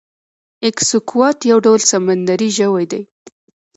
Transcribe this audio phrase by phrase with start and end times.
[0.65, 3.01] ایکسکوات یو ډول سمندری ژوی دی